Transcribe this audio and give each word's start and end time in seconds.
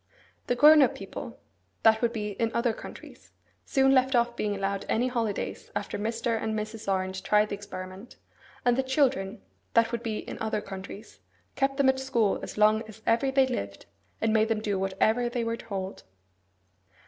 The 0.47 0.55
grown 0.55 0.81
up 0.81 0.95
people 0.95 1.39
(that 1.83 2.01
would 2.01 2.11
be 2.11 2.31
in 2.31 2.49
other 2.55 2.73
countries) 2.73 3.33
soon 3.65 3.93
left 3.93 4.15
off 4.15 4.35
being 4.35 4.55
allowed 4.55 4.83
any 4.89 5.09
holidays 5.09 5.69
after 5.75 5.99
Mr. 5.99 6.41
and 6.41 6.57
Mrs. 6.57 6.91
Orange 6.91 7.21
tried 7.21 7.49
the 7.49 7.53
experiment; 7.53 8.15
and 8.65 8.75
the 8.75 8.81
children 8.81 9.43
(that 9.75 9.91
would 9.91 10.01
be 10.01 10.17
in 10.17 10.39
other 10.41 10.59
countries) 10.59 11.19
kept 11.55 11.77
them 11.77 11.87
at 11.89 11.99
school 11.99 12.39
as 12.41 12.57
long 12.57 12.81
as 12.87 13.03
ever 13.05 13.29
they 13.29 13.45
lived, 13.45 13.85
and 14.19 14.33
made 14.33 14.47
them 14.47 14.59
do 14.61 14.79
whatever 14.79 15.29
they 15.29 15.43
were 15.43 15.55
told. 15.55 16.01